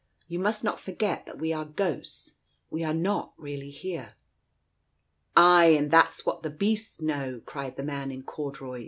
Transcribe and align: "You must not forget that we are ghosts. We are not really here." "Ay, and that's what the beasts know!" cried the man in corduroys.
"You 0.27 0.39
must 0.39 0.63
not 0.63 0.79
forget 0.79 1.27
that 1.27 1.37
we 1.37 1.53
are 1.53 1.63
ghosts. 1.63 2.33
We 2.71 2.83
are 2.83 2.91
not 2.91 3.33
really 3.37 3.69
here." 3.69 4.15
"Ay, 5.37 5.65
and 5.77 5.91
that's 5.91 6.25
what 6.25 6.41
the 6.41 6.49
beasts 6.49 7.03
know!" 7.03 7.39
cried 7.45 7.75
the 7.75 7.83
man 7.83 8.09
in 8.11 8.23
corduroys. 8.23 8.79